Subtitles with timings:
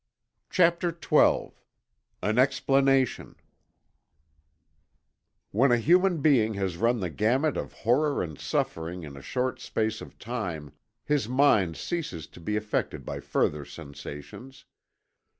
[0.49, 1.51] CHAPTER XII
[2.23, 3.35] AN EXPLANATION
[5.51, 9.59] When a human being has run the gamut of horror and suffering in a short
[9.59, 10.71] space of time
[11.05, 14.65] his mind ceases to be affected by further sensations.